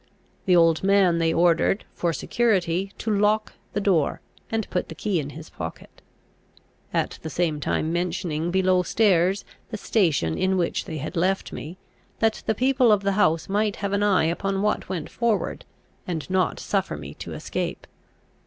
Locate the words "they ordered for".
1.19-2.11